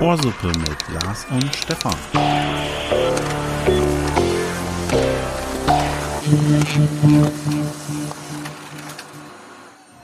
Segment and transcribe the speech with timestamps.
[0.00, 1.94] Ohrsuppe mit Lars und Stefan.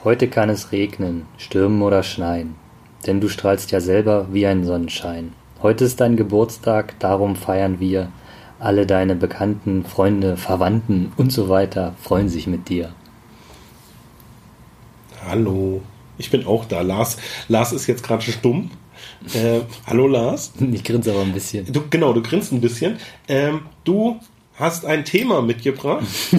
[0.03, 2.55] Heute kann es regnen, stürmen oder schneien,
[3.05, 5.33] denn du strahlst ja selber wie ein Sonnenschein.
[5.61, 8.07] Heute ist dein Geburtstag, darum feiern wir.
[8.57, 12.93] Alle deine Bekannten, Freunde, Verwandten und so weiter freuen sich mit dir.
[15.29, 15.81] Hallo,
[16.17, 16.81] ich bin auch da.
[16.81, 17.17] Lars,
[17.49, 18.71] Lars ist jetzt gerade stumm.
[19.35, 20.53] Äh, hallo Lars.
[20.71, 21.71] Ich grinse aber ein bisschen.
[21.71, 22.97] Du, genau, du grinst ein bisschen.
[23.27, 24.19] Ähm, du
[24.55, 26.05] hast ein Thema mitgebracht.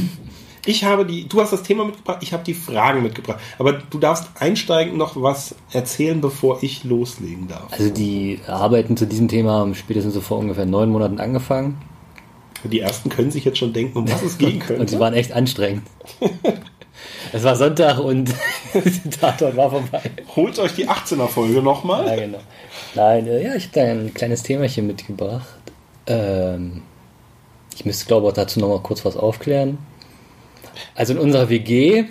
[0.67, 3.41] Ich habe die, du hast das Thema mitgebracht, ich habe die Fragen mitgebracht.
[3.59, 7.73] Aber du darfst einsteigend noch was erzählen, bevor ich loslegen darf.
[7.73, 11.79] Also die Arbeiten zu diesem Thema haben spätestens so vor ungefähr neun Monaten angefangen.
[12.63, 14.81] Die ersten können sich jetzt schon denken, um was es gehen könnte.
[14.83, 15.85] Und sie waren echt anstrengend.
[17.33, 18.33] Es war Sonntag und
[19.21, 20.03] Tatort war vorbei.
[20.35, 22.07] Holt euch die 18er Folge nochmal.
[22.07, 22.41] Ja, genau.
[22.95, 25.49] Nein, äh, ja, ich habe da ein kleines Themachen mitgebracht.
[26.07, 26.83] Ähm,
[27.77, 29.79] ich müsste, glaube ich, dazu nochmal kurz was aufklären.
[30.95, 32.05] Also in unserer WG,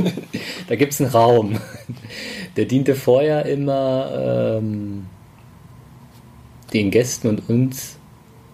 [0.68, 1.60] da gibt es einen Raum.
[2.56, 5.06] Der diente vorher immer ähm,
[6.72, 7.98] den Gästen und uns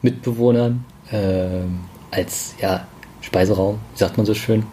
[0.02, 2.86] Mitbewohnern ähm, als ja,
[3.20, 4.64] Speiseraum, sagt man so schön.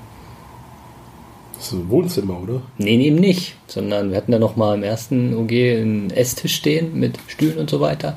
[1.59, 2.61] Das ist ein Wohnzimmer, oder?
[2.77, 7.17] Nee, eben nicht, sondern wir hatten da nochmal im ersten OG einen Esstisch stehen mit
[7.27, 8.15] Stühlen und so weiter.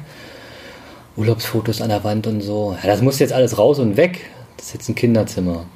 [1.17, 2.77] Urlaubsfotos an der Wand und so.
[2.81, 4.31] Ja, das muss jetzt alles raus und weg.
[4.57, 5.67] Das ist jetzt ein Kinderzimmer.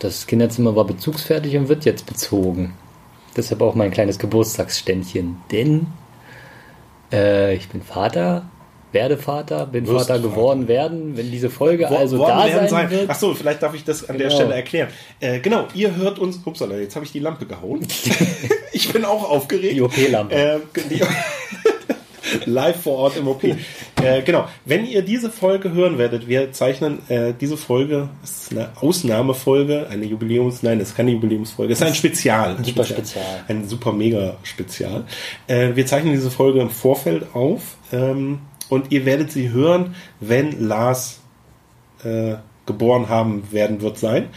[0.00, 2.74] Das Kinderzimmer war bezugsfertig und wird jetzt bezogen.
[3.34, 5.38] Deshalb auch mein kleines Geburtstagsständchen.
[5.50, 5.86] Denn
[7.10, 8.50] äh, ich bin Vater,
[8.96, 10.68] werde Vater, bin Wirst Vater geworden Vater.
[10.68, 13.08] werden, wenn diese Folge Wo- also da werden sein, wird.
[13.10, 14.40] Achso, vielleicht darf ich das an der Genau.
[14.40, 14.88] Stelle erklären.
[15.20, 16.40] Äh, genau, ihr hört uns.
[16.44, 17.86] Upsala, jetzt habe ich die Lampe gehauen.
[18.72, 19.74] ich bin auch aufgeregt.
[19.74, 20.34] Die OP-Lampe.
[20.34, 20.58] Äh,
[22.44, 23.44] live vor Ort im OP.
[23.44, 23.56] Äh,
[24.24, 28.70] genau, wenn ihr diese Folge hören werdet, wir zeichnen äh, diese Folge, es ist eine
[28.80, 32.56] Ausnahmefolge, eine Jubiläums, nein, es ist keine Jubiläumsfolge, es ist ein Spezial.
[32.56, 33.24] Ein super Spezial.
[33.48, 35.04] Ein super mega Spezial.
[35.46, 40.66] Äh, wir zeichnen diese Folge im Vorfeld auf ähm, und ihr werdet sie hören, wenn
[40.66, 41.20] Lars
[42.04, 44.28] äh, geboren haben werden wird sein.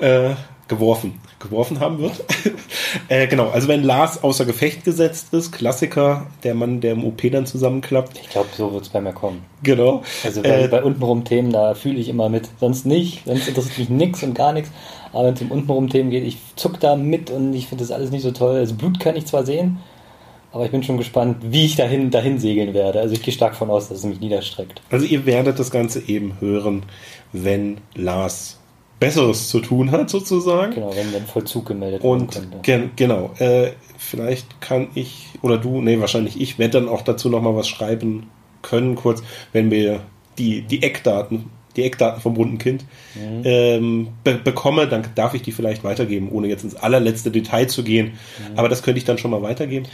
[0.00, 0.34] Äh,
[0.68, 1.20] geworfen.
[1.38, 2.24] Geworfen haben wird.
[3.08, 7.22] äh, genau, also wenn Lars außer Gefecht gesetzt ist, Klassiker, der Mann, der im OP
[7.30, 8.18] dann zusammenklappt.
[8.20, 9.44] Ich glaube, so wird es bei mir kommen.
[9.62, 10.02] Genau.
[10.24, 12.48] Also bei, äh, bei untenrum Themen, da fühle ich immer mit.
[12.58, 13.24] Sonst nicht.
[13.26, 14.70] Sonst interessiert mich nichts und gar nichts.
[15.12, 17.92] Aber wenn es um untenrum Themen geht, ich zuck da mit und ich finde das
[17.92, 18.56] alles nicht so toll.
[18.56, 19.78] Also Blut kann ich zwar sehen,
[20.56, 23.00] aber ich bin schon gespannt, wie ich dahin, dahin segeln werde.
[23.00, 24.80] Also ich gehe stark von aus, dass es mich niederstreckt.
[24.90, 26.84] also ihr werdet das Ganze eben hören,
[27.32, 28.58] wenn Lars
[28.98, 30.74] Besseres zu tun hat, sozusagen.
[30.74, 35.82] Genau, wenn dann Vollzug gemeldet werden Und gen genau, äh, vielleicht kann ich oder du,
[35.82, 38.30] nee, wahrscheinlich ich, werde dann auch dazu nochmal was schreiben
[38.62, 40.00] können, kurz, wenn wir
[40.38, 43.42] die, die Eckdaten, die Eckdaten vom bunten Kind Mhm.
[43.44, 47.82] ähm, be bekomme, dann darf ich die vielleicht weitergeben, ohne jetzt ins allerletzte Detail zu
[47.82, 48.06] gehen.
[48.06, 48.58] Mhm.
[48.58, 49.86] Aber das könnte ich dann schon mal weitergeben.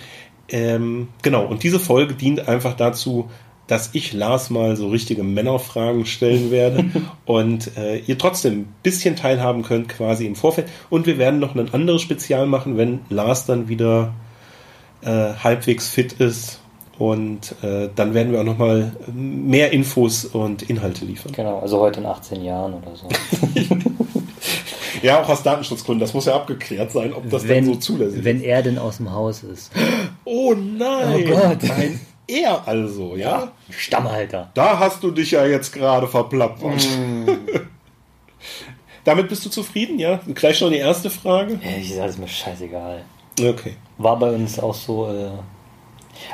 [0.53, 3.29] Ähm, genau, und diese Folge dient einfach dazu,
[3.67, 6.85] dass ich Lars mal so richtige Männerfragen stellen werde
[7.25, 10.69] und äh, ihr trotzdem ein bisschen teilhaben könnt quasi im Vorfeld.
[10.91, 14.13] Und wir werden noch ein anderes Spezial machen, wenn Lars dann wieder
[15.01, 16.61] äh, halbwegs fit ist.
[16.99, 21.33] Und äh, dann werden wir auch nochmal mehr Infos und Inhalte liefern.
[21.33, 23.09] Genau, also heute in 18 Jahren oder so.
[25.03, 26.01] Ja, auch aus Datenschutzgründen.
[26.01, 28.45] Das muss ja abgeklärt sein, ob das wenn, dann so zulässig wenn ist.
[28.45, 29.73] er denn aus dem Haus ist.
[30.25, 31.25] Oh nein!
[31.27, 31.71] Oh Gott.
[31.71, 33.51] Ein er also, ja?
[33.71, 34.51] Stammhalter.
[34.55, 36.85] Da hast du dich ja jetzt gerade verplappert.
[39.05, 40.21] Damit bist du zufrieden, ja?
[40.33, 41.59] Gleich schon die erste Frage.
[41.63, 43.03] Ja, Ich sage, ist mir scheißegal.
[43.41, 43.75] Okay.
[43.99, 45.09] War bei uns auch so.
[45.09, 45.31] Äh,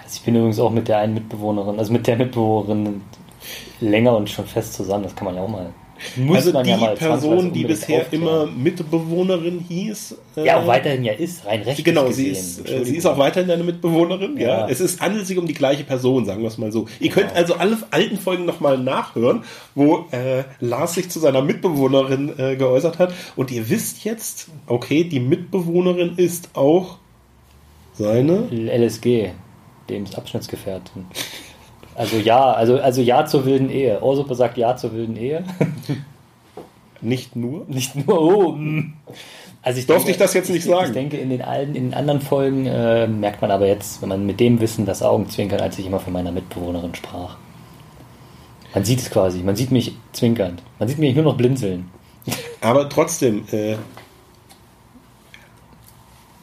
[0.03, 3.03] also ich bin übrigens auch mit der einen Mitbewohnerin, also mit der Mitbewohnerin
[3.81, 5.05] länger und schon fest zusammen.
[5.05, 5.73] Das kann man ja auch mal.
[6.17, 8.23] Muss also die ja Person, die bisher aufklären.
[8.23, 10.17] immer Mitbewohnerin hieß.
[10.37, 12.33] äh, Ja, auch weiterhin ja ist, rein rechtlich Genau, sie gesehen.
[12.33, 12.87] ist, äh, Entschuldigung.
[12.87, 14.37] sie ist auch weiterhin deine Mitbewohnerin.
[14.39, 14.49] Ja.
[14.61, 14.69] Ja.
[14.69, 16.87] Es ist, handelt sich um die gleiche Person, sagen wir es mal so.
[17.01, 17.39] Ihr könnt Genau.
[17.41, 19.43] also alle alten Folgen nochmal nachhören,
[19.75, 23.13] wo äh, Lars sich zu seiner Mitbewohnerin äh, geäußert hat.
[23.37, 26.99] Und ihr wisst jetzt, okay, die Mitbewohnerin ist auch
[27.95, 28.49] seine.
[28.53, 29.31] LSG,
[29.89, 31.07] Lebensabschnittsgefährtin.
[31.99, 34.01] Also ja, also, also ja zur wilden Ehe.
[34.01, 35.43] Orsuppe sagt ja zur wilden Ehe.
[37.01, 37.65] Nicht nur.
[37.67, 38.53] Nicht nur, oh.
[38.53, 38.95] mm.
[39.63, 40.87] Also ich Durfte ich das jetzt nicht sagen?
[40.87, 44.09] Ich denke, in den, alten, in den anderen Folgen äh, merkt man aber jetzt, wenn
[44.09, 47.37] man mit dem Wissen das Augenzwinkern, als ich immer von meiner Mitbewohnerin sprach.
[48.73, 50.63] Man sieht es quasi, man sieht mich zwinkernd.
[50.79, 51.91] Man sieht mich nur noch blinzeln.
[52.61, 53.77] Aber trotzdem, äh,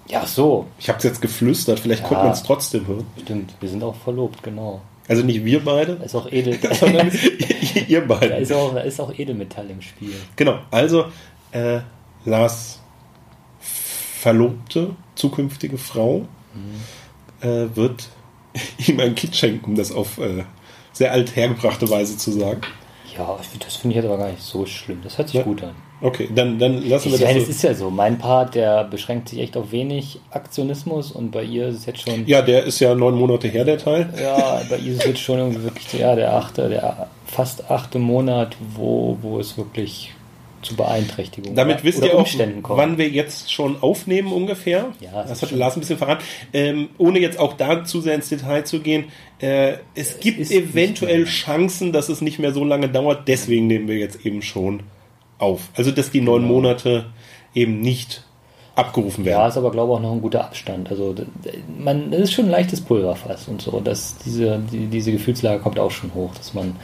[0.07, 0.67] Ja, so.
[0.77, 2.07] Ich habe es jetzt geflüstert, vielleicht Ja.
[2.09, 3.05] konnte man es trotzdem hören.
[3.21, 4.81] Stimmt, wir sind auch verlobt, genau.
[5.07, 6.57] Also nicht wir beide, Da ist auch Edel.
[6.73, 7.11] sondern
[7.87, 8.35] ihr da, beide.
[8.37, 10.13] ist auch, da ist auch Edelmetall im Spiel.
[10.35, 11.05] Genau, also
[11.51, 11.79] äh,
[12.25, 12.81] Lars
[13.59, 16.27] Verlobte, zukünftige Frau,
[17.41, 18.09] äh, wird
[18.87, 20.43] ihm ein Kind schenken, um das auf äh,
[20.93, 22.61] sehr alt hergebrachte Weise zu sagen.
[23.15, 24.99] Ja, das finde ich jetzt aber gar nicht so schlimm.
[25.03, 25.43] Das hört sich Ja.
[25.43, 25.75] gut an.
[26.05, 27.49] Okay, dann, dann lassen wir Ich meine, das.
[27.49, 27.67] es So.
[27.67, 27.89] ist ja so.
[27.89, 32.01] Mein Part, der beschränkt sich echt auf wenig Aktionismus und bei ihr ist es jetzt
[32.01, 32.27] schon.
[32.27, 34.13] Ja, der ist ja neun Monate her, der Teil.
[34.21, 37.97] Ja, bei ihr ist es jetzt schon irgendwie wirklich ja, der achte, der fast achte
[37.99, 40.13] Monat, wo, wo es wirklich
[40.61, 42.79] zu Beeinträchtigungen Damit wisst ihr auch, Umständen kommt.
[42.79, 44.87] wann wir jetzt schon aufnehmen ungefähr.
[44.99, 46.23] Ja, das hat Lars ein bisschen verraten.
[46.53, 49.05] Ähm, ohne jetzt auch da zu sehr ins Detail zu gehen.
[49.39, 51.25] Äh, es gibt ist nicht eventuell.
[51.25, 53.27] Chancen, dass es nicht mehr so lange dauert.
[53.27, 54.81] Deswegen nehmen wir jetzt eben schon
[55.39, 55.69] auf.
[55.75, 56.43] Also, dass die neun.
[56.45, 57.05] Monate
[57.53, 58.23] eben nicht
[58.75, 59.49] abgerufen Ja, werden.
[59.49, 60.89] ist aber glaube ich auch noch ein guter Abstand.
[60.89, 61.15] Also
[61.79, 63.79] man das ist schon ein leichtes Pulverfass und so.
[63.79, 66.75] Dass diese, die, diese Gefühlslage kommt auch schon hoch, dass man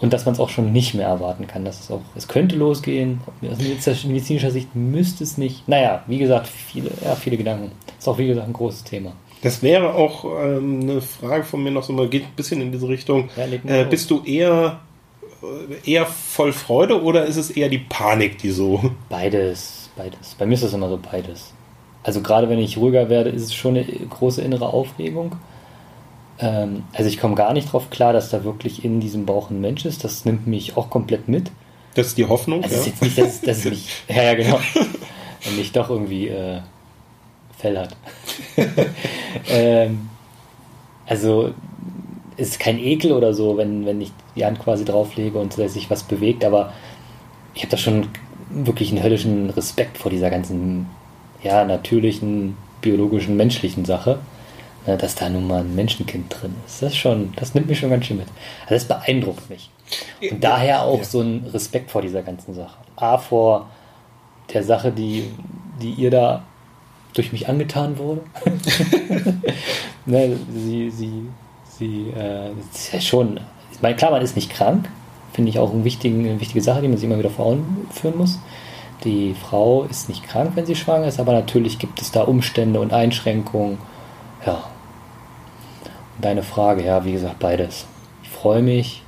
[0.00, 1.64] und dass man es auch schon nicht mehr erwarten kann.
[1.64, 3.20] Dass es auch, es könnte losgehen.
[3.50, 5.66] Aus medizinischer- Sicht müsste es nicht.
[5.66, 7.72] Naja, wie gesagt, viele, ja, viele Gedanken.
[7.98, 9.10] Ist auch wie gesagt ein großes Thema.
[9.42, 12.70] Das wäre auch ähm, eine Frage von mir noch so mal, geht ein bisschen in
[12.70, 13.28] diese Richtung.
[13.36, 14.78] Ja, äh, bist du eher,
[15.84, 18.90] eher voll Freude oder ist es eher die Panik, die so.
[19.08, 20.34] Beides, beides.
[20.38, 21.52] Bei mir ist das immer so beides.
[22.02, 25.36] Also gerade wenn ich ruhiger werde, ist es schon eine große innere Aufregung.
[26.38, 29.60] Ähm, also ich komme gar nicht drauf klar, dass da wirklich in diesem Bauch ein
[29.60, 30.04] Mensch ist.
[30.04, 31.50] Das nimmt mich auch komplett mit.
[31.94, 32.62] Das ist die Hoffnung.
[32.62, 32.92] Also es ist ja?
[32.92, 34.60] jetzt nicht, dass, es- dass es mich, ja, ja genau,
[35.46, 36.60] und nicht doch irgendwie äh,
[37.58, 37.96] Fell hat.
[39.48, 40.08] ähm,
[41.06, 41.54] also es
[42.38, 46.04] ist kein Ekel oder so, wenn, wenn ich die Hand quasi drauflege und sich was
[46.04, 46.72] bewegt, aber
[47.54, 48.06] ich habe da schon
[48.50, 50.86] wirklich einen höllischen Respekt vor dieser ganzen,
[51.42, 54.20] ja, natürlichen, biologischen, menschlichen Sache,
[54.86, 56.80] ne, dass da nun mal ein Menschenkind drin ist.
[56.80, 58.28] Das ist schon, das nimmt mich schon ganz schön mit.
[58.68, 59.70] Also das beeindruckt mich.
[60.30, 61.04] Und daher auch Ja.
[61.04, 62.76] so ein Respekt vor dieser ganzen Sache.
[62.96, 63.68] A, vor
[64.52, 65.24] der Sache, die,
[65.82, 66.44] die ihr da
[67.14, 68.20] durch mich angetan wurde.
[70.06, 71.22] ne, sie, sie,
[71.78, 73.40] sie, äh, das ist ja schon,
[73.72, 74.88] ich meine, klar, man ist nicht krank,
[75.32, 78.38] finde ich auch eine wichtige Sache, die man sich immer wieder vor Augen führen muss.
[79.04, 82.80] Die Frau ist nicht krank, wenn sie schwanger ist, aber natürlich gibt es da Umstände
[82.80, 83.78] und Einschränkungen.
[84.44, 84.64] Ja.
[86.16, 87.86] Und deine Frage, ja, wie gesagt, beides.
[88.24, 89.04] Ich freue mich,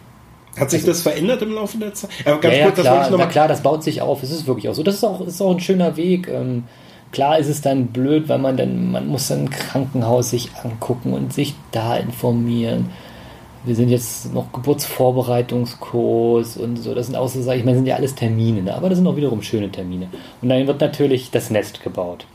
[0.57, 2.11] Hat sich das verändert im Laufe der Zeit?
[2.25, 3.27] Aber ganz ja, ja, kurz, das wollte klar, mal.
[3.27, 4.23] klar, das baut sich auf.
[4.23, 4.83] Es ist wirklich auch so.
[4.83, 6.29] Das ist auch, ist auch ein schöner Weg.
[6.29, 6.65] Ähm,
[7.13, 11.13] klar ist es dann blöd, weil man dann, man muss dann ein Krankenhaus sich angucken
[11.13, 12.91] und sich da informieren.
[13.65, 16.95] Wir sind jetzt noch Geburtsvorbereitungskurs und so.
[16.95, 18.75] Das sind auch so, sag ich mal, sind ja alles Termine, ne?
[18.75, 20.09] aber das sind auch wiederum schöne Termine.
[20.41, 22.27] Und dann wird natürlich das Nest gebaut.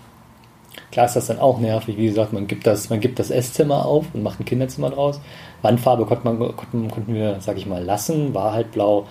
[0.92, 1.98] Klar ist das dann auch nervig.
[1.98, 5.20] Wie gesagt, man gibt das, man gibt das Esszimmer auf und macht ein Kinderzimmer draus.
[5.62, 8.34] Wandfarbe konnte man, konnten, konnten wir, sag ich mal, lassen.
[8.34, 9.08] War halt blau.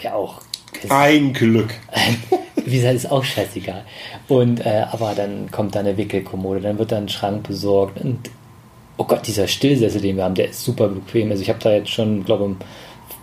[0.00, 0.40] Wäre auch.
[0.88, 1.74] Ein Glück.
[2.70, 3.84] Wie gesagt, ist auch scheißegal.
[4.28, 8.00] Und, äh, aber dann kommt da eine Wickelkommode, dann wird da ein Schrank besorgt.
[8.00, 8.30] Und,
[8.96, 11.30] oh Gott, dieser Stillsessel, den wir haben, der ist super bequem.
[11.30, 12.56] Also ich habe da jetzt schon, glaube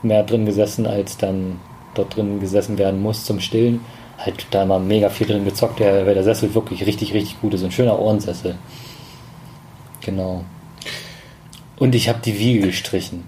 [0.02, 1.60] mehr drin gesessen, als dann
[1.94, 3.82] dort drin gesessen werden muss zum Stillen.
[4.18, 7.54] Halt da mal mega viel drin gezockt, der, weil der Sessel wirklich richtig, richtig gut
[7.54, 7.64] ist.
[7.64, 8.56] Ein schöner Ohrensessel.
[10.02, 10.46] Genau.
[11.78, 13.28] Und ich habe die Wiege gestrichen.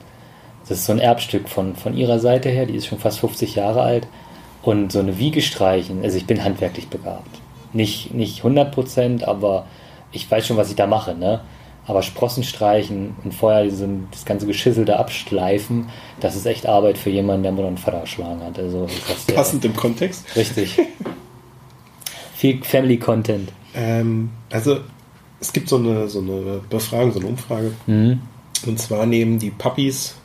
[0.68, 3.56] Das ist so ein Erbstück von, von ihrer Seite her, die ist schon fast 50
[3.56, 4.08] Jahre alt.
[4.62, 7.40] Und so eine Wiege streichen, also ich bin handwerklich begabt.
[7.74, 9.66] Nicht, nicht 100%, aber
[10.12, 11.42] ich weiß schon, was ich da mache, ne?
[11.86, 15.88] Aber Sprossen streichen und vorher diese, das ganze Geschissel da abschleifen,
[16.20, 18.60] das ist echt Arbeit für jemanden, der Mutter und Vater erschlagen hat.
[18.60, 18.88] Also,
[19.34, 20.26] Passend im Kontext.
[20.36, 20.78] Richtig.
[22.36, 23.54] Viel Family Content.
[23.74, 24.80] Ähm, also,
[25.40, 27.72] es gibt so eine, so eine Befragung, so eine Umfrage.
[27.86, 28.22] Mhm.
[28.66, 30.16] Und zwar nehmen die Puppies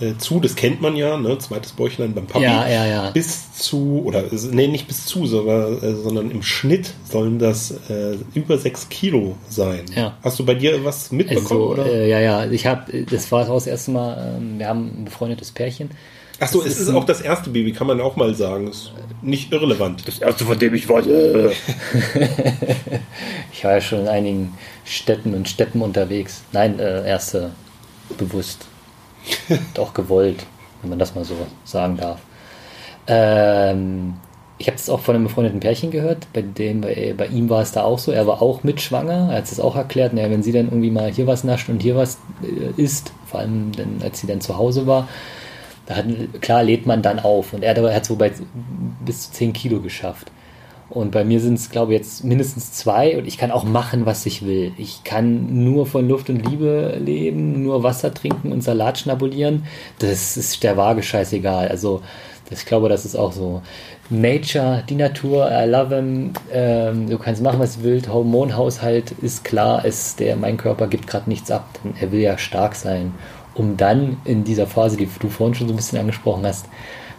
[0.00, 1.38] äh, zu, das kennt man ja, ne?
[1.38, 2.44] zweites Bäuchlein beim Papi.
[2.44, 3.10] Ja, ja, ja.
[3.10, 8.16] Bis zu, oder nee, nicht bis zu, sondern, äh, sondern im Schnitt sollen das äh,
[8.34, 9.84] über sechs Kilo sein.
[9.94, 10.16] Ja.
[10.22, 11.46] Hast du bei dir was mitbekommen?
[11.46, 11.86] Also, oder?
[11.86, 15.04] äh, ja, ja, ich habe, das war auch das erste Mal, ähm, wir haben ein
[15.04, 15.90] befreundetes Pärchen.
[16.40, 18.68] Achso, es ist ist auch das erste Baby, kann man auch mal sagen.
[18.68, 20.08] Ist nicht irrelevant.
[20.08, 20.88] Das erste, von dem ich.
[20.88, 21.50] Äh.
[23.52, 26.42] ich war ja schon in einigen Städten und Steppen unterwegs.
[26.52, 27.50] Nein, äh, erste
[28.16, 28.66] bewusst.
[29.48, 30.46] Und auch gewollt,
[30.80, 31.34] wenn man das mal so
[31.64, 32.20] sagen darf.
[33.06, 34.14] Ähm,
[34.58, 37.62] ich habe das auch von einem befreundeten Pärchen gehört, bei dem, bei, bei ihm war
[37.62, 40.42] es da auch so, er war auch mitschwanger, er hat es auch erklärt, naja, wenn
[40.42, 44.00] sie dann irgendwie mal hier was nascht und hier was äh, isst, vor allem dann,
[44.02, 45.08] als sie dann zu Hause war,
[45.86, 46.04] da hat,
[46.42, 48.32] klar lädt man dann auf und er hat es wobei
[49.04, 50.30] bis zu 10 Kilo geschafft.
[50.90, 54.06] Und bei mir sind es, glaube ich, jetzt mindestens zwei und ich kann auch machen,
[54.06, 54.72] was ich will.
[54.76, 59.64] Ich kann nur von Luft und Liebe leben, nur Wasser trinken und Salat schnabulieren.
[60.00, 61.68] Das ist der Waage scheißegal.
[61.68, 62.02] Also,
[62.50, 63.62] ich glaube, das ist auch so.
[64.12, 66.32] Nature, die Natur, I love him.
[66.52, 68.08] Ähm, du kannst machen, was du willst.
[68.08, 71.78] Hormonhaushalt ist klar, ist der, mein Körper gibt gerade nichts ab.
[72.00, 73.14] Er will ja stark sein,
[73.54, 76.66] um dann in dieser Phase, die du vorhin schon so ein bisschen angesprochen hast,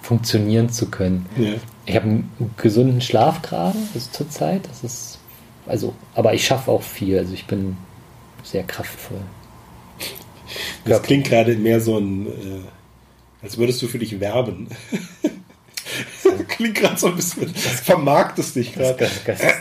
[0.01, 1.25] funktionieren zu können.
[1.37, 1.53] Ja.
[1.85, 4.67] Ich habe einen gesunden Schlaf gerade, also zurzeit.
[4.67, 5.19] Das ist,
[5.65, 7.17] also, aber ich schaffe auch viel.
[7.17, 7.77] Also ich bin
[8.43, 9.21] sehr kraftvoll.
[10.85, 12.61] Das klingt gerade mehr so ein, äh,
[13.41, 14.67] als würdest du für dich werben.
[16.61, 19.11] klingt gerade so ein bisschen, vermarktest dich Das, gerade.
[19.25, 19.55] das, das,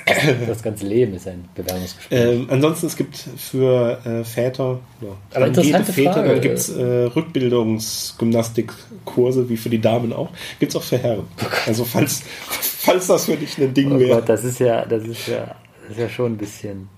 [0.47, 2.21] das ganze Leben ist ein Bewerbungsgespräch.
[2.21, 5.09] Ähm, ansonsten, es gibt für äh, Väter, ja,
[5.47, 6.29] interessante Väter, Frage.
[6.29, 10.31] dann gibt es äh, Rückbildungsgymnastikkurse, wie für die Damen auch.
[10.59, 11.29] Gibt es auch für Herren.
[11.67, 14.23] Also falls, falls das für dich ein Ding oh wäre.
[14.23, 16.89] Das ist ja, das ist ja, das ist ja schon ein bisschen.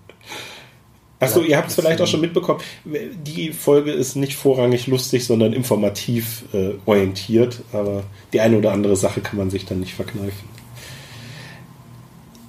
[1.23, 2.61] Achso, ihr habt es vielleicht auch schon mitbekommen.
[2.85, 7.61] Die Folge ist nicht vorrangig lustig, sondern informativ äh, orientiert.
[7.73, 10.49] Aber die eine oder andere Sache kann man sich dann nicht verkneifen.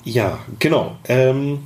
[0.03, 0.98] Ja, genau.
[1.08, 1.60] Ähm,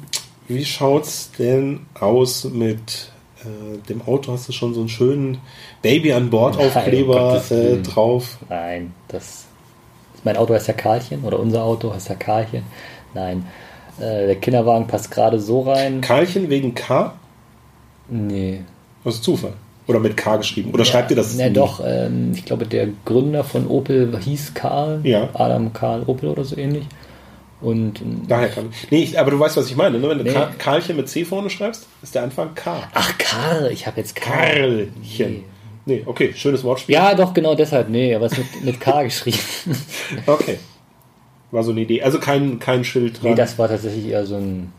[0.47, 3.11] wie schaut's denn aus mit
[3.41, 4.31] äh, dem Auto?
[4.31, 5.39] Hast du schon so einen schönen
[5.81, 8.37] Baby an Bord Aufkleber Gottes äh, drauf?
[8.49, 9.45] Nein, das.
[10.23, 12.63] Mein Auto heißt ja Karlchen oder unser Auto heißt ja Karlchen.
[13.13, 13.45] Nein.
[13.99, 16.01] Äh, der Kinderwagen passt gerade so rein.
[16.01, 17.13] Karlchen wegen K?
[18.09, 18.61] Nee.
[19.03, 19.53] Aus Zufall.
[19.87, 20.71] Oder mit K geschrieben?
[20.73, 21.37] Oder schreibt ihr das?
[21.37, 21.53] Ja, nie?
[21.53, 21.81] doch.
[21.85, 24.99] Ähm, ich glaube, der Gründer von Opel hieß Karl.
[25.03, 25.29] Ja.
[25.33, 26.85] Adam Karl Opel oder so ähnlich.
[27.61, 29.97] Und ähm, Daher kann Nee, ich, aber du weißt, was ich meine.
[29.97, 30.09] Ne?
[30.09, 30.31] Wenn du Nee.
[30.33, 32.83] Ka- Karlchen mit C vorne schreibst, ist der Anfang K.
[32.93, 34.37] ach Karl, ich habe jetzt Karl.
[34.37, 34.91] Karlchen.
[35.31, 35.43] Nee.
[35.85, 36.93] Nee, okay, schönes Wortspiel.
[36.95, 37.87] Ja, doch genau deshalb.
[37.87, 39.37] Nee, aber es ist mit, mit K geschrieben.
[40.25, 40.57] Okay.
[41.51, 42.01] War so eine Idee.
[42.01, 43.31] Also kein, kein Schild dran.
[43.31, 44.71] nee, das war tatsächlich eher so ein,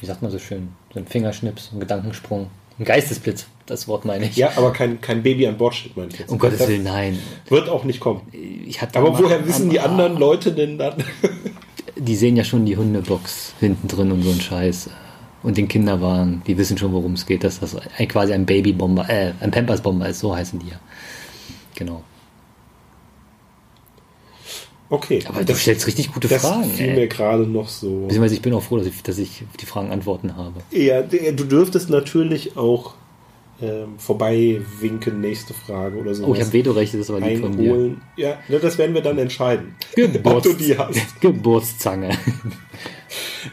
[0.00, 3.46] wie sagt man so schön, so ein Fingerschnips, ein Gedankensprung, ein Geistesblitz.
[3.66, 4.36] Das Wort meine ich.
[4.36, 6.30] ja, aber kein, kein Baby an Bord steht, meine ich jetzt.
[6.30, 7.18] Um Gottes Willen, nein.
[7.48, 8.22] Wird auch nicht kommen.
[8.32, 10.94] Ich hatte Aber woher wissen die anderen Leute denn dann?
[11.96, 14.88] Die sehen ja schon die Hundebox hinten drin und so ein Scheiß.
[15.42, 17.76] Und den Kinderwagen, die wissen schon, worum es geht, dass das
[18.08, 20.80] quasi ein Babybomber, äh, ein Pampers-Bomber ist, so heißen die ja.
[21.74, 22.02] Genau.
[24.90, 25.22] Okay.
[25.28, 26.64] Aber du stellst richtig gute das Fragen.
[26.68, 26.94] fiel ey.
[26.96, 28.02] mir gerade noch so.
[28.06, 30.60] Beziehungsweise ich bin auch froh, dass ich, dass ich die Fragen Antworten habe.
[30.72, 32.94] Ja, d- du dürftest natürlich auch
[33.62, 36.24] ähm, vorbei winken, nächste Frage oder so.
[36.26, 38.00] Oh, ich habe Vetorechte, das ist aber lieb einholen.
[38.16, 39.76] Ja, ne, das werden wir dann entscheiden.
[39.92, 40.98] Ob Geburts du die hast.
[41.20, 42.10] Geburtszange.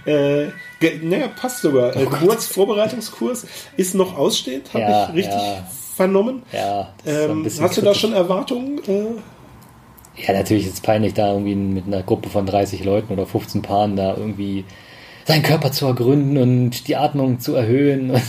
[0.06, 0.48] Äh,
[0.79, 1.96] ge- naja, passt sogar.
[1.96, 3.46] Äh, Geburtsvorbereitungskurs
[3.77, 5.67] ist noch ausstehend, habe Oh Ja, ich richtig ja.
[5.96, 6.44] vernommen.
[6.51, 8.79] Ja, das Ähm, hast du da schon Erwartungen?
[8.88, 9.06] Äh,
[10.26, 13.62] Ja, natürlich ist es peinlich, da irgendwie mit einer Gruppe von 30 Leuten oder 15
[13.62, 14.66] Paaren da irgendwie
[15.26, 18.12] seinen Körper zu ergründen und die Atmung zu erhöhen.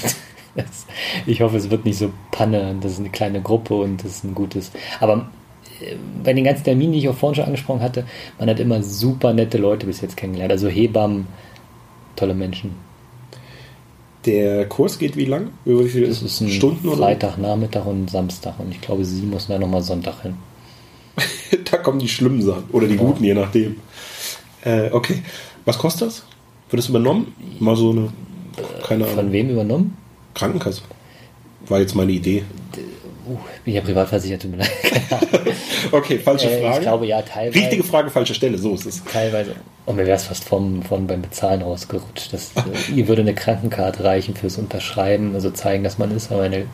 [0.54, 0.87] Und das,
[1.26, 2.76] ich hoffe, es wird nicht so Panne.
[2.80, 4.73] Das ist eine kleine Gruppe und das ist ein gutes.
[4.99, 5.30] Aber
[5.80, 8.07] äh, bei den ganzen Terminen, die ich auch vorhin schon angesprochen hatte,
[8.38, 10.50] man hat immer super nette Leute bis jetzt kennengelernt.
[10.52, 11.28] Also Hebammen,
[12.16, 12.75] tolle Menschen.
[14.26, 15.52] der Kurs geht wie lang?
[15.64, 16.99] Über wie viele Das ist ein Stunden oder?
[16.99, 18.59] Freitag, Nachmittag und Samstag.
[18.59, 20.37] Und ich glaube, sie muss da nochmal Sonntag hin.
[21.70, 22.64] da kommen die schlimmen Sachen.
[22.72, 23.76] Oder die guten, je nachdem.
[24.64, 25.22] Äh, okay.
[25.64, 26.22] Was kostet das?
[26.70, 27.34] Wird das übernommen?
[27.58, 28.12] Mal so eine,
[28.87, 29.96] keine Von Ahnung, wem übernommen?
[30.34, 30.82] Krankenkasse.
[31.66, 32.44] War jetzt meine Idee.
[33.26, 34.42] Uh, bin ja privatversichert.
[34.42, 34.70] tut mir leid.
[35.92, 36.76] Okay, falsche Äh, Frage.
[36.76, 37.58] Ich glaube ja, teilweise.
[37.58, 38.58] Richtige Frage, falsche Stelle.
[38.58, 39.02] So ist es.
[39.04, 39.54] Teilweise.
[39.87, 42.32] Und mir wäre es fast vom, von beim Bezahlen rausgerutscht.
[42.32, 46.42] Das, äh, ihr würde eine Krankenkarte reichen fürs Unterschreiben, also zeigen, dass man ist, aber
[46.42, 46.66] eine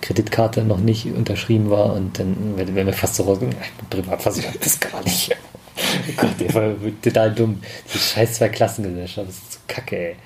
[0.00, 4.02] Kreditkarte noch nicht unterschrieben war und dann wäre wär mir fast so raus, ich bin
[4.02, 5.36] privatversichert, das gar nicht.
[5.76, 7.60] Oh Gott, der war total dumm.
[7.92, 10.16] Die scheiß Zwei-Klassengesellschaft, das ist so kacke, ey.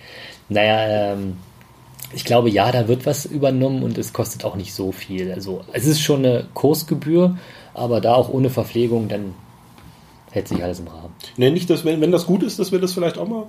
[0.48, 1.34] Naja, ähm,
[2.14, 5.32] ich glaube, ja, da wird was übernommen und es kostet auch nicht so viel.
[5.32, 7.38] Also es ist schon eine Kursgebühr,
[7.74, 9.34] aber da auch ohne Verpflegung, dann
[10.30, 11.14] hält sich alles im Rahmen.
[11.36, 13.46] Ne, nicht, dass, wenn, wenn das gut ist, dass wir das vielleicht auch mal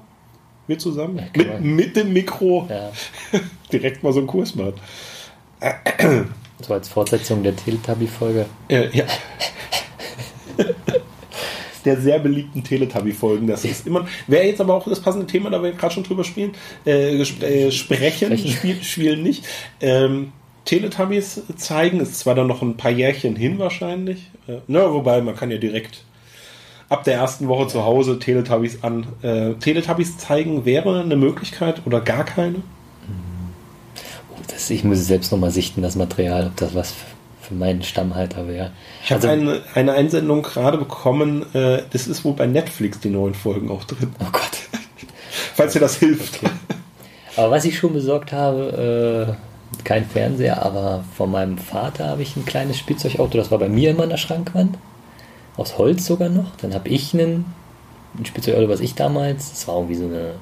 [0.67, 1.63] wir zusammen kann mit, man.
[1.63, 2.91] mit dem Mikro Ja.
[3.71, 4.75] direkt mal so einen Kurs machen.
[6.61, 8.45] So als Fortsetzung der Teletubby-Folge.
[8.69, 9.05] Äh, ja.
[11.85, 13.47] Der sehr beliebten Teletubby-Folgen.
[13.47, 14.07] Das ist immer.
[14.27, 16.53] Wäre jetzt aber auch das passende Thema, da wir gerade schon drüber spielen.
[16.85, 18.37] Äh, äh, sprechen.
[18.37, 19.45] Spiel, spielen nicht.
[19.81, 20.31] Ähm,
[20.65, 24.29] Teletubbies zeigen, ist zwar dann noch ein paar Jährchen hin wahrscheinlich.
[24.47, 26.05] Äh, na, wobei man kann ja direkt
[26.87, 29.05] ab der ersten Woche zu Hause Teletubbies an.
[29.21, 32.61] Äh, Teletubbies zeigen wäre eine Möglichkeit oder gar keine.
[34.47, 37.05] Das, ich muss es selbst nochmal sichten, das Material, ob das was für
[37.43, 38.71] für meinen Stammhalter wäre.
[39.03, 43.35] Ich habe eine, eine Einsendung gerade bekommen, äh, das ist wohl bei Netflix die neuen
[43.35, 44.15] Folgen auch drin.
[44.19, 44.57] Oh Gott.
[45.55, 46.39] Falls dir das hilft.
[47.35, 49.35] Aber was ich schon besorgt habe,
[49.77, 53.69] äh, kein Fernseher, aber von meinem Vater habe ich ein kleines Spielzeugauto, das war bei
[53.69, 54.77] mir immer in der Schrankwand.
[55.57, 56.55] Aus Holz sogar noch.
[56.61, 57.45] Dann habe ich einen,
[58.17, 60.35] ein Spielzeugauto, was ich damals, das war irgendwie so, eine,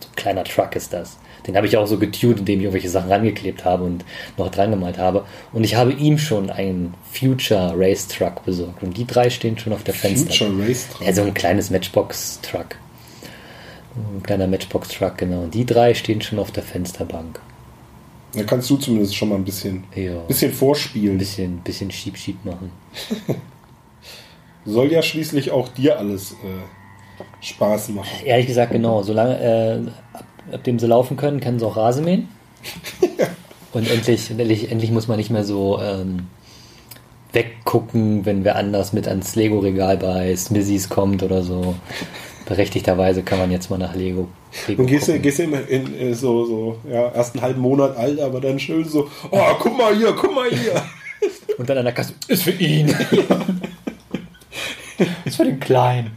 [0.00, 1.18] so ein kleiner Truck ist das.
[1.46, 4.04] Den habe ich auch so getuned, indem ich irgendwelche Sachen rangeklebt habe und
[4.36, 5.24] noch dran gemalt habe.
[5.52, 8.82] Und ich habe ihm schon einen Future Race Truck besorgt.
[8.82, 10.32] Und die drei stehen schon auf der Fenster.
[10.32, 11.06] Future Race Truck.
[11.06, 12.76] Ja, so ein kleines Matchbox Truck.
[13.96, 15.42] Ein kleiner Matchbox Truck, genau.
[15.42, 17.40] Und die drei stehen schon auf der Fensterbank.
[18.32, 20.18] Da kannst du zumindest schon mal ein bisschen, Ja.
[20.28, 21.16] bisschen vorspielen.
[21.16, 22.70] Ein bisschen, bisschen Schieb, Schieb machen.
[24.64, 28.08] Soll ja schließlich auch dir alles äh, Spaß machen.
[28.24, 29.02] Ehrlich gesagt, genau.
[29.02, 32.28] Solange, äh, ab, ab dem sie laufen können, können sie auch Rasen mähen.
[33.72, 36.26] Und endlich, endlich, endlich muss man nicht mehr so ähm,
[37.32, 41.76] weggucken, wenn wer anders mit ans Lego-Regal bei Smithies kommt oder so.
[42.46, 44.28] Berechtigterweise kann man jetzt mal nach Lego.
[44.66, 47.60] Lego Und gehst du, gehst du immer in äh, so, so, ja, erst einen halben
[47.60, 50.82] Monat alt, aber dann schön so, oh, guck mal hier, guck mal hier.
[51.58, 52.88] Und dann an der Kasse, ist für ihn.
[55.24, 56.10] ist für den Kleinen.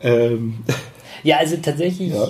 [0.00, 0.60] ähm,
[1.24, 2.28] Ja, also tatsächlich, ja.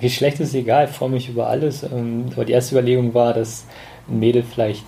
[0.00, 1.82] Geschlecht ist egal, ich freue mich über alles.
[1.82, 3.64] Ähm, Aber die erste Überlegung war, dass
[4.08, 4.84] ein Mädel vielleicht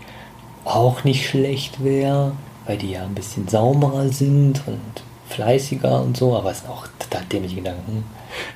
[0.64, 2.32] auch nicht schlecht wäre,
[2.66, 4.80] weil die ja ein bisschen sauberer sind und
[5.28, 8.04] fleißiger und so, aber es sind auch total dämliche Gedanken.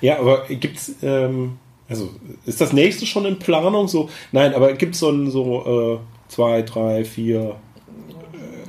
[0.00, 2.10] Ja, aber gibt's, ähm, also
[2.46, 3.88] ist das nächste schon in Planung?
[3.88, 7.56] So, nein, aber gibt's so ein so äh, zwei, drei, vier,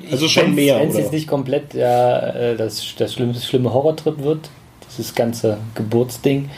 [0.07, 3.35] äh, also schon Wenn's- mehr, Wenn es jetzt nicht komplett ja, äh, das, das schlimme,
[3.35, 4.49] schlimme Horrortrip wird,
[4.97, 6.49] dieses ganze Geburtsding,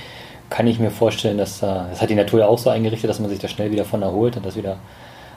[0.50, 3.20] kann ich mir vorstellen, dass da, das hat die Natur ja auch so eingerichtet, dass
[3.20, 4.78] man sich da schnell wieder von erholt und das wieder,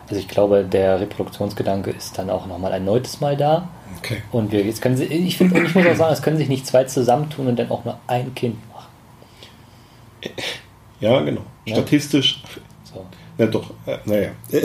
[0.09, 3.69] also ich glaube, der Reproduktionsgedanke ist dann auch nochmal ein neutes Mal da.
[3.99, 4.23] Okay.
[4.31, 6.67] Und wir, jetzt können sie, ich finde, ich muss auch sagen, es können sich nicht
[6.67, 8.89] zwei zusammentun und dann auch nur ein Kind machen.
[11.01, 11.43] Ja, genau.
[11.65, 11.77] Ja.
[11.77, 12.43] Statistisch.
[13.41, 14.29] Na doch, äh, naja.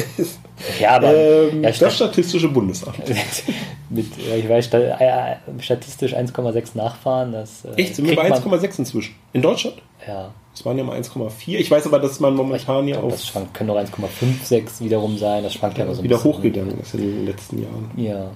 [0.79, 2.97] Ja, aber ähm, ja, das stat- Statistische Bundesamt.
[3.89, 8.29] mit, ja, ich weiß, sta- äh, statistisch 1,6 nachfahren, das äh, Echt, sind wir bei
[8.29, 9.15] kriegt man- 1,6 inzwischen?
[9.33, 9.75] In Deutschland?
[10.07, 11.57] Ja, Das waren ja mal 1,4.
[11.57, 15.43] Ich weiß aber, dass man momentan ja auf das schwankt, können auch 1,56 wiederum sein,
[15.43, 16.33] das schwankt ja aber so ein wieder bisschen.
[16.33, 17.91] hochgegangen ist in den letzten Jahren.
[17.97, 18.31] Ja.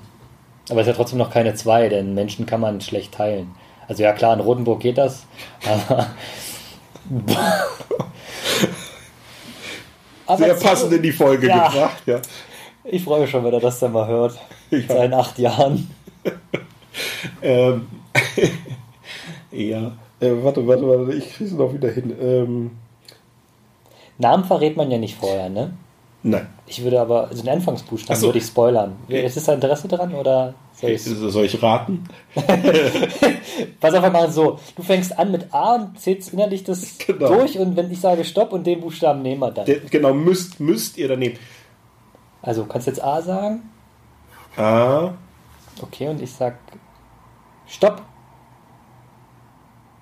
[0.69, 3.51] Aber es ist ja trotzdem noch keine zwei, denn Menschen kann man schlecht teilen.
[3.87, 5.23] Also ja klar, in Rotenburg geht das,
[5.65, 6.07] aber.
[10.29, 11.67] aber Sehr passend in die Folge Ja.
[11.67, 12.21] gebracht, ja.
[12.83, 14.39] Ich freue mich schon, wenn er das dann mal hört.
[14.71, 14.95] In Ja.
[14.95, 15.89] seinen acht Jahren.
[17.41, 17.87] Ähm,
[19.51, 19.91] ja.
[20.19, 22.13] Äh, warte, warte, warte, ich kriege es noch wieder hin.
[22.21, 22.71] Ähm,
[24.17, 25.73] Namen verrät man ja nicht vorher, ne?
[26.23, 26.47] Nein.
[26.67, 28.27] Ich würde aber, also den Anfangsbuchstaben so.
[28.27, 28.95] würde ich spoilern.
[29.07, 31.05] Ist das da Interesse dran oder soll ich's?
[31.05, 32.05] Soll ich raten?
[33.79, 34.59] Pass auf, wir machen so.
[34.75, 37.27] Du fängst an mit A und zählst innerlich das Genau.
[37.29, 39.65] durch und wenn ich sage Stopp und den Buchstaben nehmen wir dann.
[39.65, 41.37] Der, genau, müsst, müsst ihr dann nehmen.
[42.41, 43.69] Also kannst du jetzt A sagen?
[44.57, 45.11] A,
[45.81, 46.57] Okay, und ich sag
[47.67, 48.01] Stopp.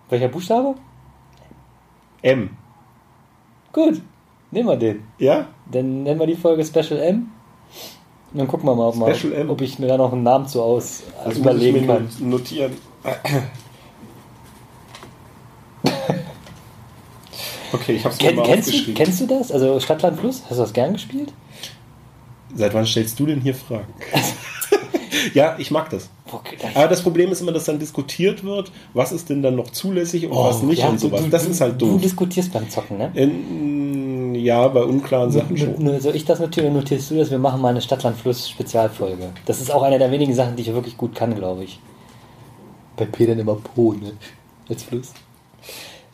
[0.09, 0.75] Welcher Buchstabe?
[2.21, 2.49] M.
[3.73, 4.01] Gut,
[4.51, 5.03] nehmen wir den.
[5.19, 5.47] Ja?
[5.71, 7.29] Dann nennen wir die Folge Special M.
[8.33, 9.13] Und dann gucken wir mal, ob, mal,
[9.49, 12.09] ob ich mir da noch einen Namen zu aus Das muss ich überlegen mir kann.
[12.19, 12.73] notieren.
[17.73, 18.93] Okay, ich mir Ken, mal kennst, du, aufgeschrieben.
[18.95, 19.51] kennst du das?
[19.51, 20.41] Also Stadtland Fluss?
[20.49, 21.33] Hast du das gern gespielt?
[22.55, 23.93] Seit wann stellst du denn hier Fragen?
[25.33, 26.09] ja, ich mag das.
[26.73, 30.25] Aber das Problem ist immer, dass dann diskutiert wird, was ist denn dann noch zulässig
[30.27, 31.23] und was nicht Oh, ja, und sowas.
[31.23, 32.01] du- Das du- ist halt Du doof.
[32.01, 33.11] diskutierst beim Zocken, ne?
[33.15, 33.96] In,
[34.37, 35.75] ja, bei unklaren Sachen schon.
[35.83, 37.31] Nur soll ich das notieren, notierst du das?
[37.31, 39.29] Wir machen mal eine Stadtland-Fluss-Spezialfolge.
[39.45, 41.79] Das ist auch eine der wenigen Sachen, die ich wirklich gut kann, glaube ich.
[42.95, 44.13] Bei Peter immer Po, ne?
[44.69, 45.13] Als Fluss.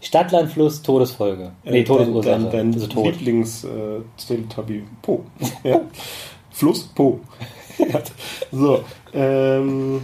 [0.02, 1.52] Stadtland-Fluss, Todesfolge.
[1.64, 2.40] Nee, Äh, Todesursache.
[2.40, 3.06] Dein, dein also tot.
[3.06, 4.02] Lieblings äh,
[5.02, 5.24] Po.
[5.64, 5.82] Ja.
[6.52, 7.20] Fluss Po.
[8.52, 8.84] So,
[9.14, 10.02] ähm,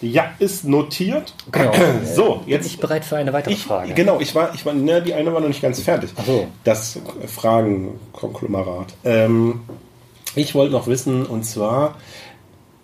[0.00, 1.34] ja, ist notiert.
[1.52, 1.72] Genau.
[2.14, 3.92] So, Bin jetzt ich bereit für eine weitere Ich, Frage?
[3.94, 6.10] Genau, ich war, ich war, ne, die eine war noch nicht ganz fertig.
[6.16, 6.46] Ach so.
[6.64, 8.94] Das Fragenkonglomerat.
[9.04, 9.60] Ähm,
[10.34, 11.96] ich wollte noch wissen, und zwar,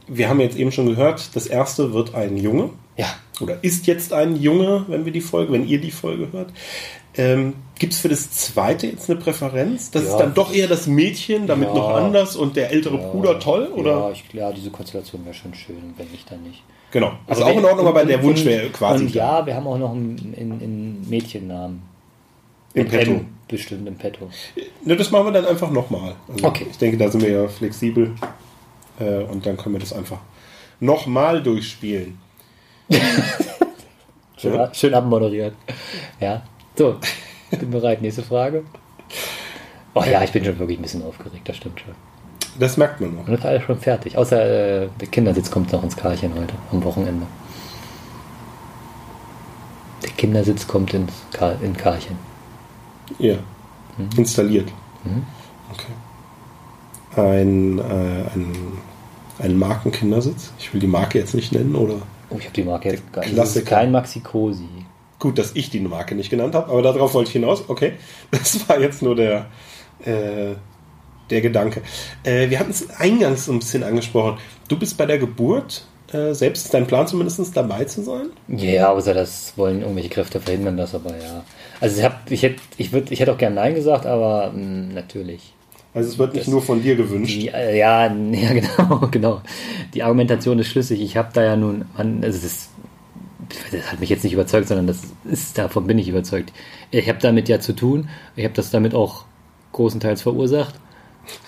[0.08, 2.70] wir haben jetzt eben schon gehört, das erste wird ein Junge.
[2.96, 3.06] Ja.
[3.40, 6.50] Oder ist jetzt ein Junge, wenn wir die Folge, wenn ihr die Folge hört.
[7.18, 9.90] Ähm, Gibt es für das zweite jetzt eine Präferenz?
[9.90, 10.10] Das Ja.
[10.10, 11.74] ist dann doch eher das Mädchen, damit Ja.
[11.74, 13.68] noch anders und der ältere Bruder toll?
[13.74, 13.90] Oder?
[13.92, 16.62] Ja, ich, ja, diese Konstellation wäre schon schön, wenn ich dann nicht.
[16.96, 17.12] Genau.
[17.26, 19.76] Also wenn- auch in Ordnung, aber der Wunsch wäre quasi Und ja, wir haben auch
[19.76, 21.82] noch einen, einen, einen Mädchennamen.
[22.72, 23.10] Im Petto.
[23.10, 24.30] M bestimmt im Petto.
[24.82, 26.14] Ne, das machen wir dann einfach nochmal.
[26.32, 26.66] Also Okay.
[26.70, 28.14] Ich denke, da sind wir ja flexibel.
[28.98, 30.20] Äh, und dann können wir das einfach
[30.80, 32.18] nochmal durchspielen.
[34.38, 34.72] Schön, Ja.
[34.74, 35.54] schön abmoderiert.
[36.18, 36.42] Ja.
[36.76, 36.96] So,
[37.50, 38.00] bin bereit.
[38.00, 38.64] Nächste Frage.
[39.94, 41.94] Oh ja, ich bin schon wirklich ein bisschen aufgeregt, das stimmt schon.
[42.58, 43.26] Das merkt man noch.
[43.26, 44.16] Und das ist alles schon fertig.
[44.16, 47.26] Außer äh, der Kindersitz kommt noch ins Karchen heute, am Wochenende.
[50.02, 52.16] Der Kindersitz kommt ins Kar in Karchen.
[53.18, 53.36] Ja.
[53.96, 54.08] Mhm.
[54.16, 54.68] Installiert.
[55.72, 55.92] Okay.
[57.20, 58.56] Ein, äh, ein,
[59.38, 60.52] ein Markenkindersitz.
[60.58, 62.02] Ich will die Marke jetzt nicht nennen, oder?
[62.30, 63.36] Oh, ich habe die Marke jetzt gar nicht.
[63.36, 64.68] Das ist kein Maxi Cosi.
[65.18, 67.64] Gut, dass ich die Marke nicht genannt habe, aber darauf wollte ich hinaus.
[67.68, 67.94] Okay,
[68.30, 69.46] das war jetzt nur der,
[70.04, 70.54] äh,
[71.30, 71.82] der Gedanke.
[72.24, 74.38] Äh, wir hatten es eingangs so ein bisschen angesprochen.
[74.68, 78.26] Du bist bei der Geburt, äh, selbst ist dein Plan zumindest dabei zu sein?
[78.48, 81.44] Ja, außer das wollen irgendwelche Kräfte verhindern das, aber ja.
[81.80, 84.94] Also ich, hab, ich, hätte, ich, würd, ich hätte auch gerne Nein gesagt, aber mh,
[84.94, 85.52] natürlich.
[85.94, 87.34] Also es wird nicht Das- nur von dir gewünscht.
[87.34, 89.40] Die, äh, ja, ja, genau, genau.
[89.94, 91.00] Die Argumentation ist schlüssig.
[91.00, 92.70] Ich habe da ja nun, man, also es ist,
[93.72, 96.52] das hat mich jetzt nicht überzeugt, sondern das ist, davon bin ich überzeugt.
[96.90, 98.08] Ich habe damit ja zu tun.
[98.36, 99.24] Ich habe das damit auch
[99.72, 100.74] großenteils verursacht.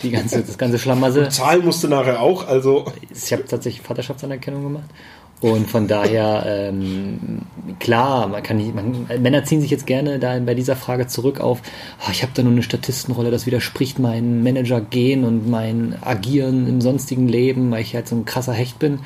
[0.02, 1.28] Die ganze, das ganze Schlamassel.
[1.30, 4.88] Zahlen musste nachher auch, also Ich habe tatsächlich Vaterschaftsanerkennung gemacht.
[5.40, 7.42] Und von daher, ähm,
[7.78, 11.38] klar, man kann nicht, man, Männer ziehen sich jetzt gerne da bei dieser Frage zurück
[11.38, 11.60] auf,
[12.00, 16.80] "Ah, ich habe da nur eine Statistenrolle, das widerspricht meinem Manager-Gehen und mein Agieren im
[16.80, 18.98] sonstigen Leben, weil ich halt so ein krasser Hecht bin.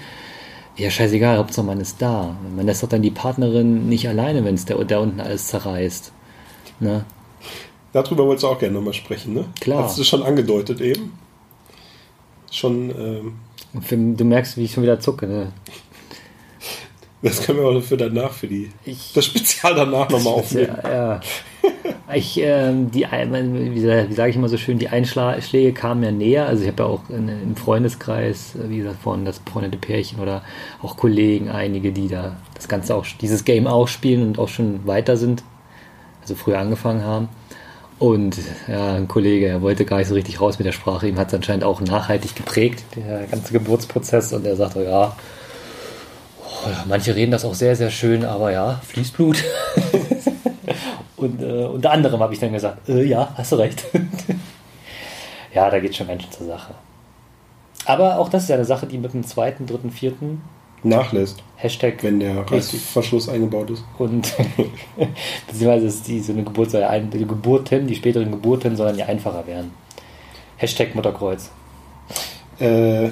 [0.77, 2.35] Ja, scheißegal, Hauptsache man ist da.
[2.57, 6.13] Man lässt doch dann die Partnerin nicht alleine, wenn es der unten alles zerreißt.
[6.81, 7.05] Ne?
[7.93, 9.45] Darüber wolltest du auch gerne nochmal sprechen, ne?
[9.61, 9.85] Klar.
[9.85, 11.13] Hast du schon angedeutet eben?
[12.51, 15.27] Schon, ähm, du merkst, wie ich schon wieder zucke.
[15.27, 15.53] Ne?
[17.23, 20.77] das können wir auch für danach, für die, Ich- das Spezial danach nochmal aufnehmen.
[20.83, 21.21] Ja, ja.
[22.15, 26.11] Ich, ähm, die, wie, sa- wie sage ich immer so schön, die Einschläge kamen ja
[26.11, 26.47] näher.
[26.47, 30.19] Also ich habe ja auch in, im Freundeskreis, äh, wie gesagt, vorhin das befreundete Pärchen
[30.21, 30.43] oder
[30.83, 34.87] auch Kollegen, einige, die da das Ganze auch, dieses Game auch spielen und auch schon
[34.87, 35.43] weiter sind,
[36.21, 37.29] also früher angefangen haben.
[38.03, 38.37] Und
[38.67, 41.07] ja, ein Kollege, er wollte gar nicht so richtig raus mit der Sprache.
[41.07, 44.33] Ihm hat es anscheinend auch nachhaltig geprägt, der ganze Geburtsprozess.
[44.33, 45.17] Und er sagte, ja,
[46.41, 49.45] oh, ja, manche reden das auch sehr, sehr schön, aber ja, Fließblut.
[51.17, 53.85] Und äh, unter anderem habe ich dann gesagt, äh, ja, hast du recht.
[55.55, 56.75] ja, da geht schon ganz schön zur Sache.
[57.85, 60.43] Aber auch das ist ja eine Sache, die mit dem zweiten, dritten, vierten
[60.85, 63.85] Nachlässt, Hashtag wenn der Reißverschluss eingebaut ist.
[63.99, 64.33] und
[65.47, 68.99] beziehungsweise ist die so eine Geburt soll ja ein, die Geburten, die späteren Geburten sollen
[68.99, 69.73] ja einfacher werden.
[70.57, 71.51] Hashtag Mutterkreuz.
[72.59, 73.07] Äh,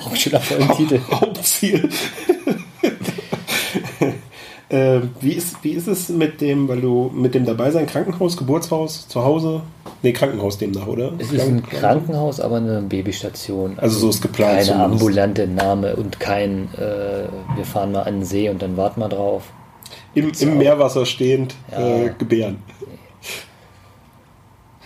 [0.00, 1.00] Auch ein schöner Folgentitel.
[1.10, 1.88] Hauptziel.
[4.68, 8.36] äh, wie, ist, wie ist es mit dem, weil du mit dem dabei sein, Krankenhaus,
[8.36, 9.62] Geburtshaus, zu Hause?
[10.04, 11.12] Nee, Krankenhaus demnach, oder?
[11.18, 13.78] Es ist ein Krankenhaus, aber eine Babystation.
[13.78, 14.92] Also so ist geplant Keine zumindest.
[14.92, 17.24] ambulante Name und kein, äh,
[17.56, 19.44] wir fahren mal an den See und dann warten wir drauf.
[20.14, 21.80] Im, im Meerwasser stehend Ja.
[22.04, 22.58] äh, gebären.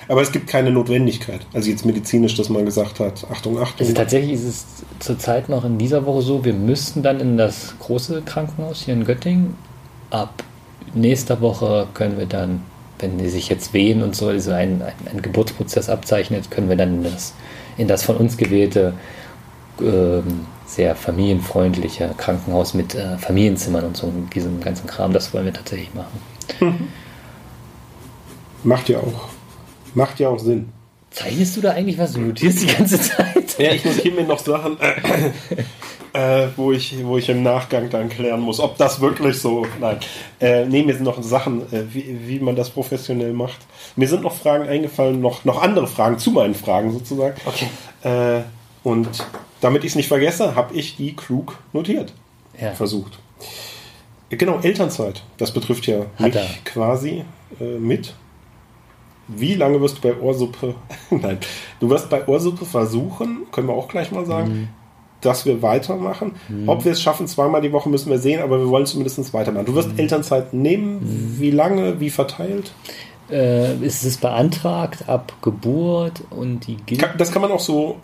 [0.07, 1.41] Aber es gibt keine Notwendigkeit.
[1.53, 3.81] Also jetzt medizinisch, dass man gesagt hat, Achtung, Achtung.
[3.87, 4.67] Also tatsächlich ist es
[5.01, 9.05] zurzeit noch in dieser Woche so, wir müssten dann in das große Krankenhaus hier in
[9.05, 9.57] Göttingen.
[10.11, 10.43] Ab
[10.95, 12.63] nächster Woche können wir dann,
[12.99, 16.77] wenn die sich jetzt wehen und so, also ein, ein, ein Geburtsprozess abzeichnet, können wir
[16.77, 17.35] dann in das,
[17.77, 18.95] in das von uns gewählte,
[19.81, 25.47] ähm, sehr familienfreundliche Krankenhaus mit äh, Familienzimmern und so und diesem ganzen Kram, das wollen
[25.47, 26.93] wir tatsächlich machen.
[28.65, 29.29] Macht ja auch.
[29.95, 30.69] Macht ja auch Sinn.
[31.11, 32.13] Zeichnest du da eigentlich was?
[32.13, 33.59] Du notierst die ganze Zeit.
[33.59, 34.77] Ja, ich notiere mir noch Sachen,
[36.13, 39.67] äh, wo, ich, wo ich im Nachgang dann klären muss, ob das wirklich so.
[39.81, 39.99] Nein.
[40.41, 43.59] Äh, nee, mir sind noch Sachen, äh, wie, wie man das professionell macht.
[43.97, 47.35] Mir sind noch Fragen eingefallen, noch, noch andere Fragen zu meinen Fragen sozusagen.
[47.47, 47.69] Okay.
[48.03, 48.43] Äh,
[48.85, 49.09] und
[49.61, 52.13] damit ich es nicht vergesse, habe ich die klug notiert.
[52.61, 52.73] Ja.
[52.73, 53.19] Versucht.
[54.31, 55.23] Genau, Elternzeit.
[55.39, 56.47] Das betrifft ja Hat mich er.
[56.65, 57.25] quasi
[57.61, 58.15] äh, mit.
[59.27, 60.75] Wie lange wirst du bei Ohrsuppe?
[61.11, 61.39] Nein,
[61.81, 64.69] du wirst bei Ohrsuppe versuchen, können wir auch gleich mal sagen, Mhm.
[65.21, 66.33] Dass wir weitermachen.
[66.67, 69.67] Ob wir es schaffen, zweimal die Woche müssen wir sehen, aber wir wollen zumindest weitermachen.
[69.67, 69.77] Du Mhm.
[69.77, 71.35] wirst Elternzeit nehmen.
[71.39, 71.99] Wie lange?
[72.01, 72.73] Wie verteilt?
[73.31, 77.05] Äh, ist es beantragt ab Geburt und die gilt.
[77.19, 77.97] Das kann man auch so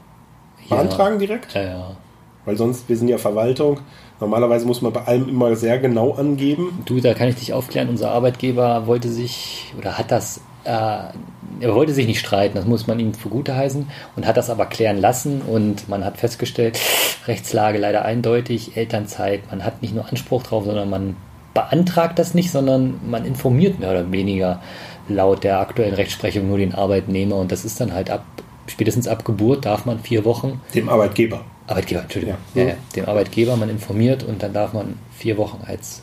[0.68, 0.76] Ja.
[0.76, 1.96] beantragen direkt, Ja, ja.
[2.44, 3.80] weil sonst, wir sind ja Verwaltung.
[4.20, 6.82] Normalerweise muss man bei allem immer sehr genau angeben.
[6.84, 7.88] Du, da kann ich dich aufklären.
[7.88, 11.12] Unser Arbeitgeber wollte sich oder hat das, er
[11.60, 14.98] wollte sich nicht streiten, das muss man ihm zugute heißen und hat das aber klären
[14.98, 16.78] lassen und man hat festgestellt,
[17.26, 21.16] Rechtslage leider eindeutig, Elternzeit, man hat nicht nur Anspruch drauf, sondern man
[21.52, 24.60] beantragt das nicht, sondern man informiert mehr oder weniger
[25.08, 28.24] laut der aktuellen Rechtsprechung nur den Arbeitnehmer und das ist dann halt ab,
[28.66, 30.60] spätestens ab Geburt darf man vier Wochen.
[30.74, 31.44] Dem Arbeitgeber.
[31.66, 32.36] Arbeitgeber, Entschuldigung.
[32.54, 32.62] Ja.
[32.62, 36.02] Ja, ja, dem Arbeitgeber man informiert und dann darf man vier Wochen als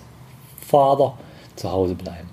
[0.66, 1.18] Vater
[1.56, 2.31] zu Hause bleiben.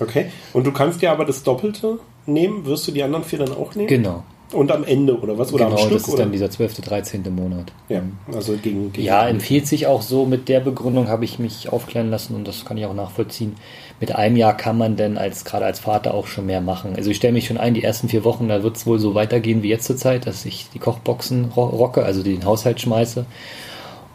[0.00, 0.26] Okay.
[0.52, 2.64] Und du kannst dir aber das Doppelte nehmen.
[2.66, 3.88] Wirst du die anderen vier dann auch nehmen?
[3.88, 4.22] Genau.
[4.52, 5.52] Und am Ende oder was?
[5.52, 5.98] Oder genau, am Stück?
[5.98, 6.22] das ist oder?
[6.22, 7.34] dann dieser 12., 13.
[7.34, 7.70] Monat.
[7.90, 11.70] ja, also gegen, gegen Ja, empfiehlt sich auch so, mit der Begründung habe ich mich
[11.70, 13.56] aufklären lassen und das kann ich auch nachvollziehen.
[14.00, 16.94] Mit einem Jahr kann man denn als gerade als Vater auch schon mehr machen.
[16.96, 19.14] Also ich stelle mich schon ein, die ersten vier Wochen, da wird es wohl so
[19.14, 23.26] weitergehen wie jetzt zur Zeit, dass ich die Kochboxen ro rocke, also den Haushalt schmeiße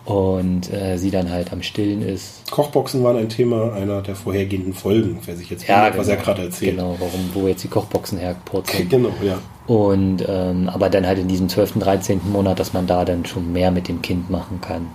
[0.05, 2.49] und äh, sie dann halt am Stillen ist.
[2.51, 6.43] Kochboxen waren ein Thema einer der vorhergehenden Folgen, wer sich jetzt wundert, was er gerade
[6.43, 6.75] erzählt.
[6.75, 8.89] Genau, warum, wo jetzt die Kochboxen herpurzeln.
[8.93, 9.39] Genau, ja.
[9.65, 12.19] Und ähm, aber dann halt in diesem 12., 13.
[12.31, 14.87] Monat, dass man da dann schon mehr mit dem Kind machen kann.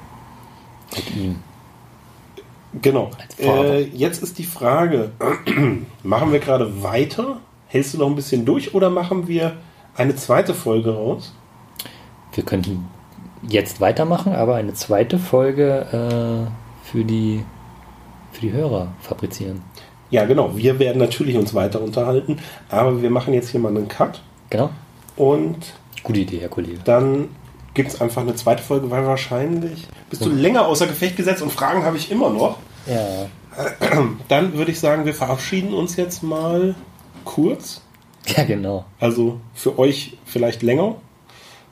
[0.95, 1.37] Mit ihm.
[2.83, 3.11] Genau.
[3.39, 5.13] Äh, jetzt ist die Frage,
[6.03, 7.41] machen wir gerade weiter?
[7.67, 9.55] Hältst du noch ein bisschen durch oder machen wir
[9.97, 11.33] eine zweite Folge raus?
[12.35, 12.87] Wir könnten
[13.43, 17.45] jetzt weitermachen, aber eine zweite Folge äh, für, die,
[18.33, 19.63] für die Hörer fabrizieren.
[20.11, 20.57] Ja, genau.
[20.57, 22.39] Wir werden natürlich uns weiter unterhalten,
[22.71, 24.71] aber wir machen jetzt hier mal einen Cut Genau.
[25.17, 26.79] und Gute Idee, Herr Kollege.
[26.85, 27.29] dann
[27.75, 31.53] gibt es einfach eine zweite Folge, weil wahrscheinlich bist du länger außer Gefecht gesetzt und
[31.53, 32.59] Fragen habe ich immer noch.
[32.87, 33.27] Ja.
[34.29, 36.75] Dann würde ich sagen, wir verabschieden uns jetzt mal
[37.25, 37.83] kurz.
[38.27, 38.85] Ja, genau.
[38.99, 40.97] Also für euch vielleicht länger,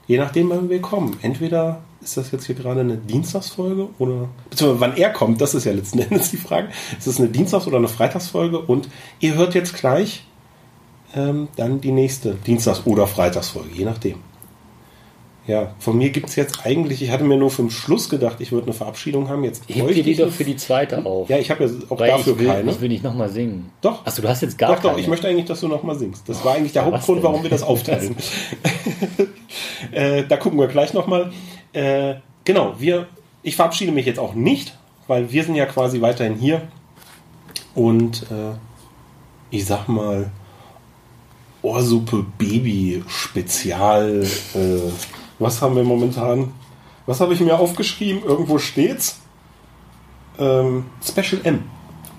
[0.07, 1.17] je nachdem, wann wir kommen.
[1.23, 5.65] Entweder ist das jetzt hier gerade eine Dienstagsfolge oder beziehungsweise wann er kommt, das ist
[5.65, 6.69] ja letzten Endes die Frage.
[6.99, 8.61] Ist es eine Dienstags- oder eine Freitagsfolge?
[8.61, 8.89] Und
[9.21, 10.25] ihr hört jetzt gleich
[11.15, 14.19] ähm, dann die nächste Dienstags- oder Freitagsfolge, je nachdem.
[15.47, 18.41] Ja, von mir gibt es jetzt eigentlich, ich hatte mir nur für den Schluss gedacht,
[18.41, 19.45] ich würde eine Verabschiedung haben.
[19.45, 21.29] Jetzt Heb dir die ich doch für die zweite auf.
[21.29, 22.71] Ja, ich habe ja auch Weil dafür ich will, keine.
[22.73, 23.71] Ich will nicht nochmal singen.
[23.81, 24.05] Doch.
[24.05, 25.01] Achso, du hast jetzt gar Doch, doch, keine.
[25.01, 26.29] ich möchte eigentlich, dass du nochmal singst.
[26.29, 28.17] Das war eigentlich der Ja, Hauptgrund, warum wir das aufteilen.
[29.93, 31.31] äh, da gucken wir gleich nochmal.
[31.73, 33.07] Äh, genau, wir,
[33.45, 36.63] ich verabschiede mich jetzt auch nicht, weil wir sind ja quasi weiterhin hier.
[37.77, 38.57] Und äh,
[39.51, 40.31] ich sag mal,
[41.63, 44.27] Ohrsuppe Baby Spezial.
[44.55, 44.91] Äh,
[45.39, 46.53] was haben wir momentan?
[47.07, 48.23] Was habe ich mir aufgeschrieben?
[48.25, 49.21] Irgendwo steht's.
[50.39, 51.65] Ähm, Special M.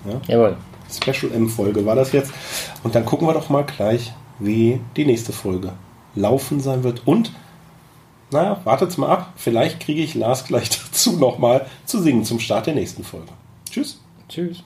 [0.04, 0.20] Ja?
[0.26, 0.56] Jawohl.
[0.90, 2.32] Special M-Folge war das jetzt.
[2.82, 5.72] Und dann gucken wir doch mal gleich, wie die nächste Folge
[6.14, 7.06] laufen sein wird.
[7.06, 7.32] Und,
[8.30, 9.32] naja, wartet's mal ab.
[9.36, 13.28] Vielleicht kriege ich Lars gleich dazu nochmal zu singen zum Start der nächsten Folge.
[13.70, 14.00] Tschüss.
[14.28, 14.62] Tschüss.